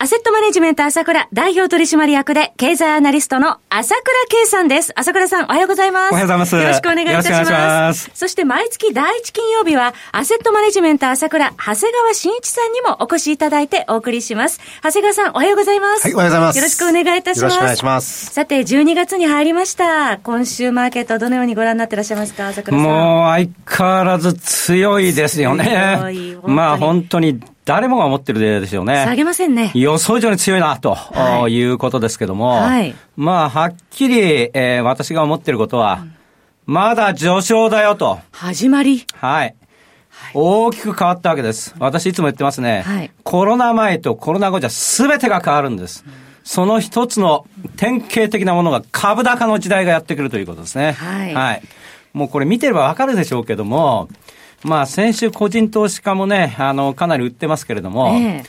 [0.00, 4.92] アセットマネジメント朝倉代表取締役で経済アナリストの朝倉慶さんです。
[4.94, 6.12] 朝倉さんおはようございます。
[6.12, 6.54] おはようございます。
[6.54, 7.50] よろしくお願いいたします。
[7.50, 14.60] ますそして毎月第一金曜日はアセットマネジメント朝倉長谷川慎一さんにもお越しいただいてお送りします。
[14.84, 16.04] 長谷川さんおはようございます。
[16.04, 16.56] はい、おはようございます。
[16.58, 17.54] よろしくお願いいたします。
[17.56, 18.26] よろしくお願いします。
[18.26, 20.18] さて、12月に入りました。
[20.18, 22.86] 今週マーケットどのようにご覧になってらっしゃいますか朝倉さん。
[22.86, 26.36] もう相変わらず強いですよね。
[26.44, 29.04] まあ本当に誰もが思ってるでしょうね。
[29.04, 29.72] 下げませんね。
[29.74, 34.20] 予想以上に強いな、と、はい、いうことですけども、はい、まあ、はっきり、
[34.54, 36.14] えー、私が思ってることは、うん、
[36.64, 38.20] まだ上昇だよと。
[38.32, 39.54] 始まりはい。
[40.32, 41.74] 大きく変わったわけです。
[41.78, 42.84] 私いつも言ってますね。
[42.86, 46.04] はい、コロナ前とコロナ後じゃ全てが変わるんです。
[46.06, 46.12] うん、
[46.44, 47.46] その一つの
[47.76, 50.92] 典型的なものが株高の時代がやってくるということですね。
[50.92, 51.34] はい。
[51.34, 51.62] はい。
[52.14, 54.08] もうこれ見てればわかるでしょうけども、
[54.64, 58.44] まあ、先週個人投資家もね、あの、かなり売ってますけれども、えー、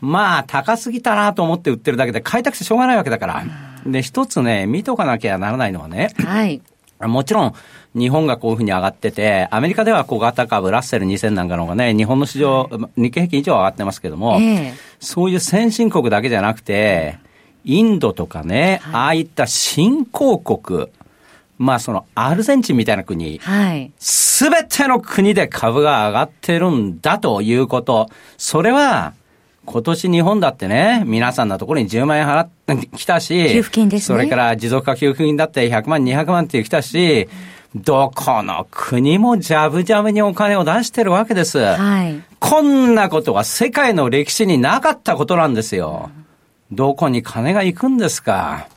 [0.00, 3.44] まあ、高すぎたなと思って売ってるだけで、買いたくてしょうがないわけだから。
[3.86, 6.60] で、一つね、見とかなきゃならないのはね、はい。
[7.00, 7.54] もちろん、
[7.94, 17.18] 日本がこういうふうに上がってて、アメリカでは小型株、ラッセル2000なんかのがね、日本の市場、日経平均以上上がってますけども、えー、そういう先進国だけじゃなくて、
[17.64, 20.88] インドとかね、はい、ああいった新興国、
[21.58, 23.40] まあそのアルゼンチンみたいな国、
[23.98, 29.12] す、べ、ての国で株が上がってるんだということ、それは、
[29.66, 34.18] 今年日本だってね、皆さんのところに10万円払ってきたし、給付金ですね。
[34.18, 37.28] それから持続化給付金だって100万、200万って来たし、
[37.74, 41.58] どこの国もジャブジャブにお金を出してるわけです。
[41.58, 42.22] はい。
[42.38, 46.10] こんなことは世界の歴史になかったことなんですよ。
[46.70, 48.68] どこに金が行くんですか。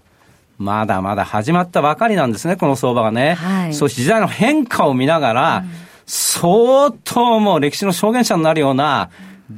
[0.57, 3.35] まだまだ始まったばかりなんですね、この相場がね。
[3.35, 5.69] はい、そして時代の変化を見ながら、うん、
[6.05, 9.09] 相当もう歴史の証言者になるような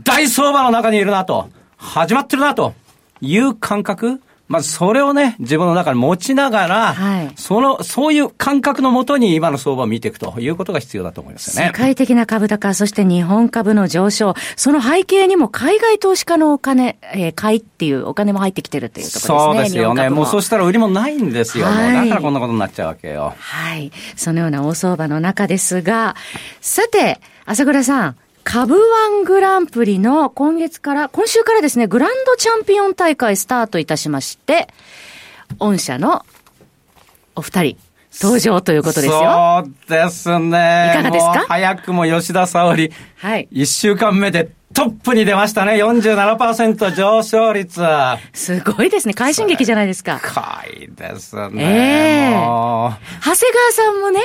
[0.03, 2.73] 大相場の中にいるなと、始まってるなと
[3.21, 11.67] いう感覚まずそれをね、自分の中に持ちながら、はい、その、そういう感覚のもとに今の相場を見ていくということが必要だと思いますよね。
[11.67, 19.59] 世界的な株高、そして日本株の上昇、その背景にも海外投資家のお金、えー、買いっていうお金も入ってきてるっていうところですね。
[19.59, 20.09] そうですよね。
[20.09, 21.67] もうそうしたら売りもないんですよ。
[21.67, 23.35] はい、だからこんなことになっちゃうわけよ。
[23.37, 23.91] はい。
[24.15, 26.15] そのような大相場の中ですが、
[26.59, 28.15] さて、朝倉さん、
[28.51, 34.67] 株ワングランプリの今月から、今週からですね、グランドチャンピオン大会スタートいたしまして、
[35.59, 36.25] 御社の
[37.35, 37.77] お二人、
[38.19, 39.63] 登場ということですよ。
[39.63, 40.93] そうですね。
[40.95, 41.45] いかがですか？
[41.47, 42.91] 早くも吉田沙織。
[43.17, 43.47] はい。
[43.51, 45.73] 一週間目でトップに出ましたね。
[45.73, 47.83] 47%上昇率。
[48.33, 49.13] すごいですね。
[49.13, 50.19] 快進撃じゃないですか。
[50.19, 51.63] かいですね。
[51.63, 53.35] ええー、長谷川
[53.73, 54.19] さんもね、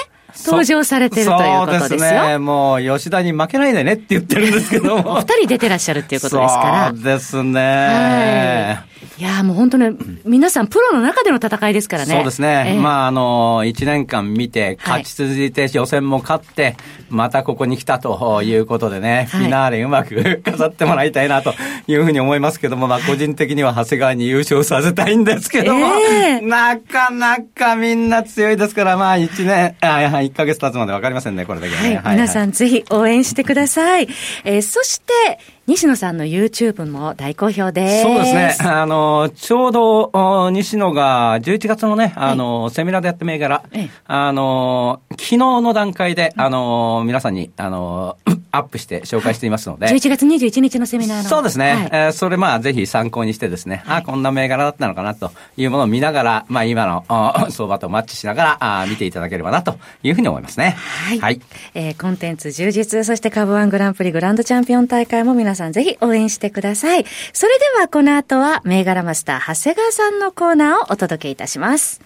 [0.46, 1.88] 登場されてるということですよ。
[1.88, 2.38] そうですね。
[2.38, 5.12] もう、吉田に負けないでねって言ってるんですけども。
[5.16, 6.88] お二人出てらっしゃるっていうことですから。
[6.90, 8.76] そうですね。
[8.76, 9.92] はいいやもう本当ね、
[10.24, 12.14] 皆さんプロの中での戦いですからね。
[12.14, 12.74] そうですね。
[12.74, 16.76] えー、まあ、あの、1年間見て、勝ち続いて予選も勝って、
[17.10, 21.54] またここに来たということでね、フィナーレうまく 飾ってもらいたいなと
[21.86, 32.00] いうふうに思いますけども、まあ、個人的には長谷川に優勝させたいんですけども、えー、なかなかみんな強いですから、まあ、1年、あ、1ヶ月経つまでわかりませんね、これだけね。
[32.02, 34.08] はい、皆さんぜひ応援してください。
[34.44, 38.02] えー、そして、西野さんの YouTube も大好評です。
[38.02, 38.70] そうですね。
[38.70, 43.62] あの、ちょうど、西野が11月のね、あの、セミナーでやった銘柄、
[44.06, 48.18] あの、昨日の段階で、あの、皆さんに、あの、
[48.56, 49.86] アップして紹介していますので。
[49.86, 51.28] 11月21日のセミナーの。
[51.28, 51.72] そうですね。
[51.72, 57.04] はい、えー、それまあぜひ参考にしてですね、はい、あこんな銘柄だったのかなというものを見ながら、まあ今の
[57.50, 60.76] 相場とマッチしながらあ見ていただければなというふうに思いますね。
[60.78, 61.18] はい。
[61.18, 61.40] はい、
[61.74, 67.04] えー、コンテンツ充実、そして株ワングランプリグランドチャンピオン大会も皆さんぜひ応援してください。
[67.32, 72.00] それではこの後は銘柄マスター長谷川さんのコーナーをお届けいたします。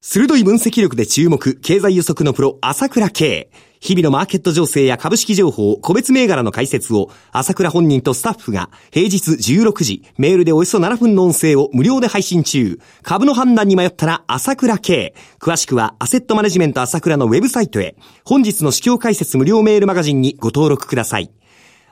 [0.00, 3.50] 鋭い分析力で注目、経済予測のプロ、朝倉慶。
[3.80, 12.80] 日々のマーケット情勢や株式情報、個別銘柄の解説を、朝倉本人とスタッフが、平日16時、メールでおよそ7分の音声を無料で配信中。
[13.02, 15.14] 株の判断に迷ったら、朝倉慶。
[15.40, 21.30] 詳しくは、アセットマネジメント朝倉のウェブサイトへ、本日の市況解説無料メールマガジンにご登録ください。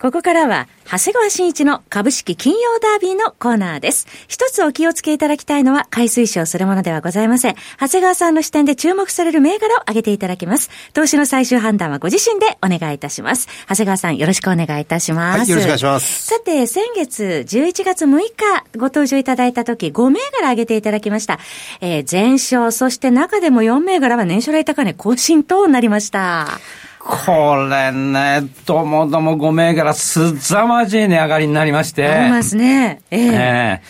[0.00, 4.06] ここからは、長谷川新一の株式金曜ダービーのコーナーです。
[4.28, 7.54] 一つお気をつけいただきたいのは、買い推奨するものではございません。
[7.78, 10.70] 長谷川さんの視点で注目される銘柄を挙げていただきます。
[10.94, 13.46] 投資の最終判断はご自身でお願いいたします。
[13.68, 15.38] 長谷川さん、よろしくお願いいたします。
[15.40, 16.26] はい、よろしくお願いします。
[16.28, 21.38] さて、先月11月6日ご登場いただいた時、5銘柄挙げていただきました。
[21.82, 26.58] えー、前哨、そして中でも4銘柄は年初来高値更新となりました。
[27.00, 32.06] これね、どもども5銘柄すざまじい値上がりになりまして。
[32.06, 33.00] ありますね。
[33.10, 33.82] ええーえ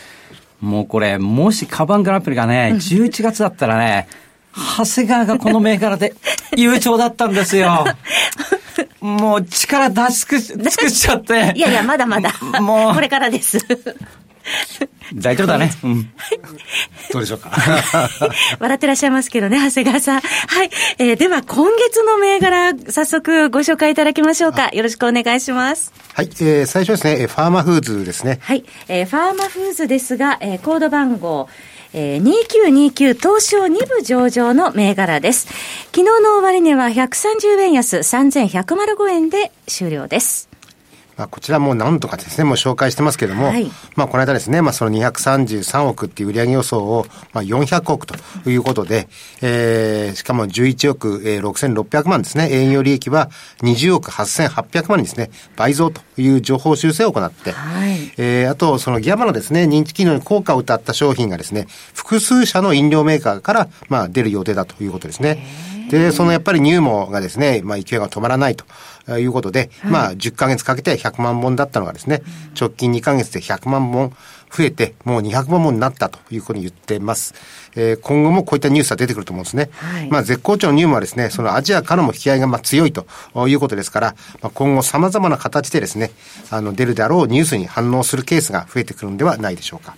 [0.62, 4.06] ー、もうこれ、もしカバングランプリがね、11月だったらね、
[4.54, 6.14] 長谷川がこの銘柄で
[6.56, 7.84] 優勝だったんですよ。
[9.00, 11.52] もう力出し尽くしちゃって。
[11.56, 12.32] いやいや、まだまだ。
[12.60, 12.94] もう。
[12.94, 13.58] これからです。
[15.14, 15.72] 大丈夫だね。
[15.82, 16.10] うん。
[17.12, 17.50] どうでしょうか？
[18.60, 20.20] 笑ってらっしゃいますけどね、長谷川さん。
[20.20, 20.70] はい。
[20.98, 24.68] えー、では、今月の銘柄、早速ご紹介いただきましょうか。
[24.72, 25.92] よろしくお願いします。
[26.14, 26.30] はい。
[26.40, 28.38] えー、最初ですね、ファーマフーズですね。
[28.42, 28.64] はい。
[28.88, 31.48] えー、ファーマフーズですが、えー、コード番号、
[31.92, 35.48] えー、2929東証2部上場の銘柄です。
[35.94, 40.49] 昨日の終値は130円安3105円で終了です。
[41.20, 48.14] まあ、こちらも何とかですね、もう紹介してますけれども、はい、まあ、この間ですね、まあ、その233億っていう売上予想を、まあ、400億と
[48.48, 49.06] いうことで、
[49.42, 53.28] えー、しかも11億、えー、6600万ですね、営業利益は
[53.58, 65.46] 20億8800万にですね、倍増という情報修正を行って、はい、えー、あと、そのギャバのですね、認知機能に効果を謳った商品がですね、複数社の飲料メーカーから、まあ、出る予定だということですね。
[65.90, 68.64] で、そのやっぱり乳毛がですね、まあ勢いが止まらないと
[69.18, 72.22] いうことで、はい、まあ10ヶ月かけて100万本だったのがですね、
[72.58, 74.14] 直近2ヶ月で100万本
[74.50, 77.34] 増えて、もう200万本になったというふうに言ってます。
[77.76, 79.70] えー、今後もこういったニュースは出てくると思うんですね。
[79.74, 83.06] はい、まあ絶好調の乳毛はですね、そのアジアからも引き合いがまあ強いと
[83.48, 86.10] いうことですから、まあ、今後様々な形でですね、
[86.50, 89.96] あの出るであろうニュースに反応するケースが増えてくるんではないでしょうか。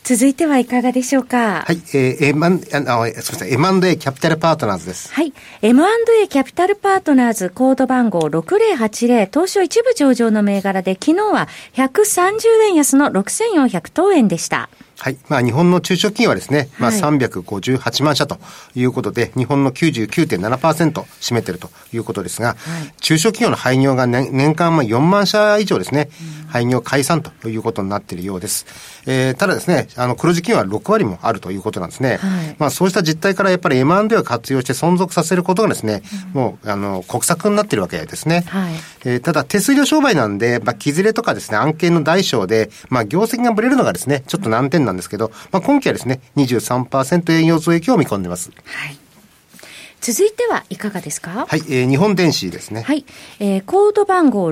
[0.00, 1.62] はい続いてはいかがでしょうか？
[1.66, 5.12] はい、えー、M&A、あの、すみません、M&A キャピタルパートナーズです。
[5.12, 5.32] はい。
[5.62, 14.68] M&A キャピタルパートナーズコード番号6080東証一部上場の銘柄で昨日は130円安の6400等円でした。
[15.00, 15.16] はい。
[15.28, 18.38] まあ、日本の中小企業はですね、まあ、358万社と
[18.74, 22.56] いうことで、日本の99.7%占めているということですが、はい、
[23.00, 26.10] 中小企業の廃業が年年間4万社以上ですね、
[26.44, 28.66] うん、廃業解散ということになっているようです。
[29.06, 32.18] えー、ただですね、あの、黒字企業は6割もあるということなんですね。
[32.18, 36.02] はい、まあ、そうした実態からやっぱり M&A を活用して存続させることがですね、
[36.34, 38.44] うん、もう、あの、国策になっているわけですね。
[38.48, 38.74] はい、
[39.06, 48.50] えー、ただ、手数料商売なんで、まあ、木ずれとかですね、案件の大小で、まあ、業績がぶれるのがですね、ちょっと難点なんですけど、まあ、今期はですね、23%営業増益を見込んでます。
[48.64, 48.96] はい。
[50.00, 51.44] 続いてはいかがですか？
[51.46, 52.80] はい、えー、日本電子ですね。
[52.82, 53.04] はい、
[53.38, 54.50] えー、コード番号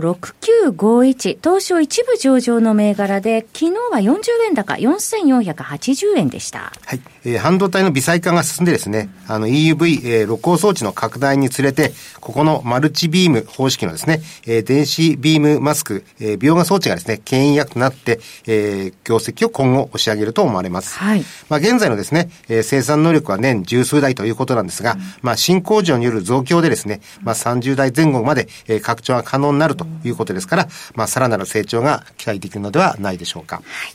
[0.72, 6.72] 6951、東証一部上場の銘柄で、昨日は40円高、4480円でした。
[6.84, 20.96] はい、えー、半導体の微細化が進んでですね、あの EUV、えー、露光装置の拡大につれて、ここのマルチビーム方式のですね、えー、電子ビームマスク、えー、描画装置がですね、牽引役となって、えー、業績を今後押し上げると思われます。
[20.98, 21.24] はい。
[21.48, 33.56] まあ現在のですね、えー、生産能力は年十数台ということなんですが、うん、まあ新工場による増強でですね、まあ30代前後まで、えー、拡張が可能になるということですから、まあさらなる成長が期待できるのではないでしょうか。
[33.56, 33.94] はい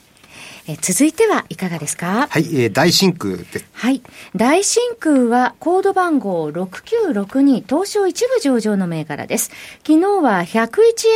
[0.66, 2.28] え続いてはいかがですか？
[2.30, 3.66] はい、えー、大真空です。
[3.74, 4.02] はい。
[4.34, 9.52] 大真空はコード番号6962東証一部上場の銘柄です。
[9.86, 10.70] 昨日は101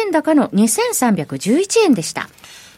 [0.06, 2.28] 円高の2311円でした。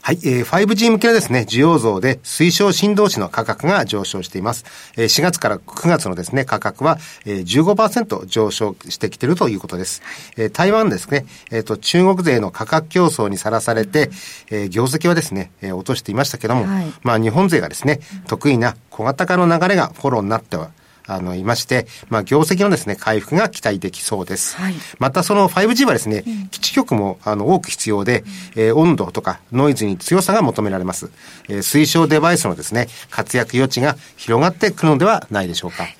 [0.10, 4.66] はい、えー、5G 向けのですね、需要増で推奨振動子の価格が上昇しています。
[4.98, 6.98] えー、4月から9月のですね、価格は、
[7.28, 10.02] えー、15%上昇してきているということです。
[10.36, 14.10] えー、台湾ですね、えっ、ー、と、中国勢の価格競争にさらされて、
[14.50, 20.72] えー、業績はですね、えー、落としていましたけども、はい、まあ、日本勢がですね、得意な小型化の流れがフォローになっては、
[21.10, 24.56] あの、いまして、まあ、業績のですね、回復が期待できそうです。
[24.56, 28.22] はい、また、その 5G はですね、うん、基地局も、あの、多く必要で、
[28.56, 31.10] うん、えー、温度とかノイズに強さが求められます。
[31.50, 35.84] えー、推奨デバイスのですね、活躍余地が広がってくるのではないでしょうか。
[35.84, 35.96] はい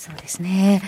[0.00, 0.80] そうですね。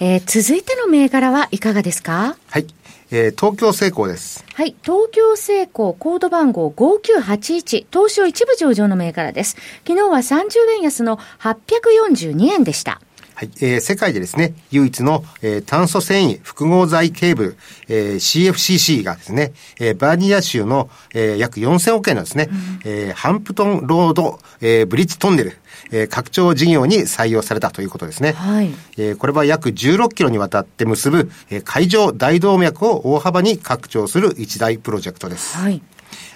[0.00, 2.36] えー、続いての銘柄はいかがですか？
[2.48, 2.66] はい。
[3.12, 4.44] えー、東京成功です。
[4.54, 4.74] はい。
[4.82, 9.56] 東京成功コード番号5981東証一部上場の銘柄です。
[9.86, 13.00] 昨日は30円安の842円でした。
[13.36, 25.52] はい、えー、世界でですね、唯一の、えー、炭素繊維複合材ケーブル、えー、CFCC がですね、えー、バーニア州の、えー、約4000億円のですね、うん、えー、ハンプトンロード、えー、ブリッジトンネル、
[25.90, 28.32] えー、拡張事業に採用されたということですね。
[28.32, 28.70] はい。
[28.96, 35.58] えー、これは約16キロにわたって結ぶ、えー、海上大動脈を大幅に拡張する一大プロジェクトです。
[35.58, 35.82] はい。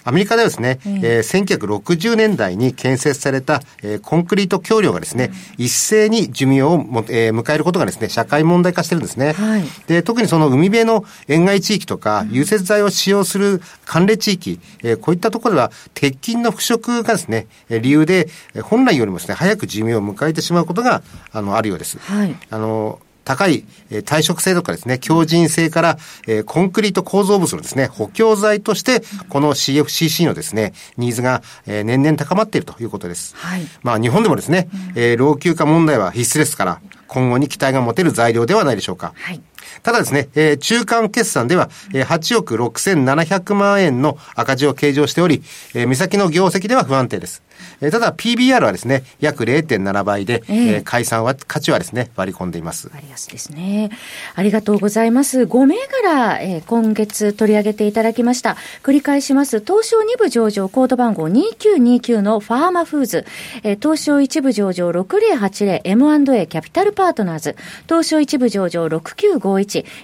[0.04, 9.32] アメリカではですね、えー、1960年代に建設された、えー、コンクリート橋梁がですね、一斉に寿命をも、えー、迎えることがですね、社会問題化してるんですね。
[9.32, 18.28] はい、で、特にその海辺の沿岸地域とか、融雪剤を使用する寒冷地域、えー、こういったところでは、鉄筋の腐食がですね、理由で、
[18.62, 21.98] 本来よりもですね、早く寿命を迎えてしまうことが、あの、あるようです。
[21.98, 33.36] はい、あの、高い、え耐食性とかですね、強靭性から、えコンクリート構造物のですね、補強材として、この CFCC のですね、ニーズが、え年々高まっているということです。
[33.36, 33.62] はい。
[33.82, 39.12] まあ日本でもですね、え老朽化問題は必須ですから、今後に期待が持てる材料ではないでしょうか。
[39.16, 39.40] はい。
[39.82, 45.42] ただですね、えー、中間決算では、えー、8億6700万円の赤字を計上しており、
[45.74, 47.42] えー、目先の業績では不安定です。
[47.80, 52.88] えー、ただ PBR はですね、約0.7倍で、えー、えー、解散は、価値はですね、割り込んでいます。
[52.92, 53.90] 割安ですね。
[54.34, 55.42] ありがとうございます。
[55.42, 58.56] 5銘柄、えー、今月取り上げていただきました。
[58.82, 59.60] 繰り返します。
[59.60, 63.26] 東証2部上場コード番号2929のファーマフーズ、
[63.62, 67.56] えー、東証1部上場 6080M&A キャピタルパートナーズ、
[67.88, 69.59] 東証1部上場6951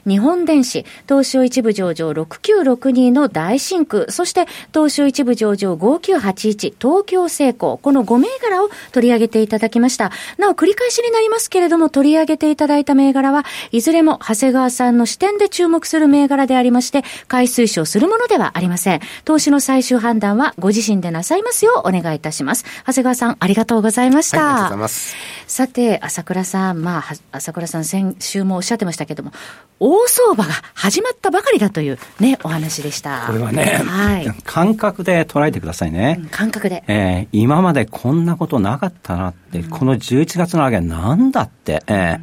[0.07, 10.11] 日本電子、東証1部上場6962の大真空、そして東証1部上場5981東京製成功、この5銘柄を取り上げていただきました。
[10.39, 19.01] なお、繰り返しになりますけれども、取り上げていただいた銘柄は、いずれも長谷川さんの視点で注目する銘柄でありまして、買い推奨するものではありません。
[19.25, 22.65] 投資の最終判断はご自身でなさいますようお願いいたします。
[22.87, 24.39] 長谷川さん、ありがとうございました。
[24.39, 25.17] はい、ありがとうございます。
[25.47, 29.33] さて、朝倉さん、まあ、朝倉さん先週もおっしゃってましたけども、
[29.79, 33.25] 大相場が始まったばかりだというね、お話でした。
[33.27, 36.17] これはね、はい、感覚で捉えてくださいね。
[36.19, 36.83] うん、感覚で。
[36.87, 42.21] えー、今までこんなことなかったなって、この11月の上げなんだって、えー、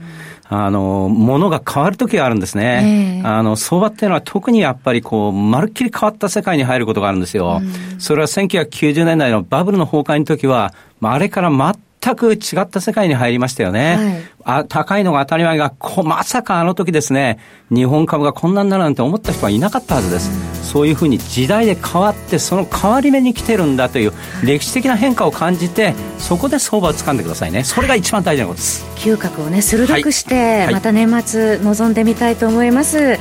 [0.50, 3.22] あの、ものが変わる時があるんですね。
[3.22, 7.62] えー、あの、相場っていうのは特にやっぱりこう、まるっきり変わった世界に入ることがあるんですよ。
[8.00, 13.96] それは1990年代のバブルの崩壊の時は、まあ、あれから全全く違った世界に入りましたよね。
[14.44, 20.30] はい、あ高いのが当たり前がこ、まさかあの時ですね、日本株がこんなになるなんて思った人はいなかったはずです。
[20.30, 27.64] うん、そういうふうに時代で変わって、その変わり目に来てるんだという歴史的な変化を感じて、そこで相場を掴んでくださいね。
[27.64, 28.86] それが一番大事なことです。
[28.98, 33.18] 嗅覚をね、鋭くして、また年末臨んでみたいと思います。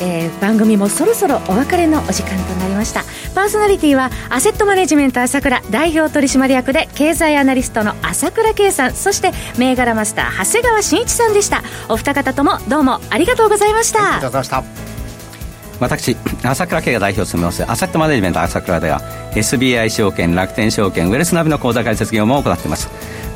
[0.00, 3.04] えー、番組もそろそろお別れのお時間となりました。
[3.34, 8.94] パーソナリティはアセットマネジメント朝倉代表取締役で経済アナリストの朝倉圭さん。
[8.94, 11.62] そして銘柄マスター長谷川慎一さんでした。
[11.88, 14.64] お二方ともどうもありがとうございました、ありがとうございました。
[15.80, 19.00] 私、朝倉慶が代表を務めます、アセットマネジメント朝倉では、
[19.34, 22.88] SBI 証券、楽天証券、ウェルスナビの口座開設業務を行っています。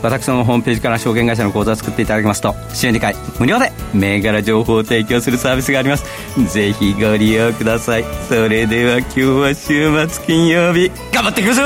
[0.03, 6.05] 私のホームページから証券会社の口座を作っていただきますと週2回無料で銘柄情報を提供するサービスがあります。
[6.53, 8.05] ぜひご利用ください。
[8.29, 11.63] それでは今日は週末金曜日頑張っていくぞ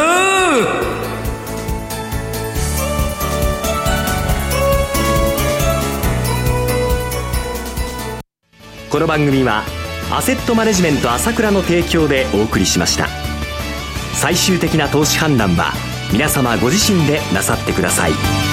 [8.90, 9.62] この番組は
[10.12, 13.06] アセットマネジメント朝倉の提供でお送りしました。
[14.14, 15.72] 最終的な投資判断は
[16.12, 18.49] 皆様ご自身でなさってください。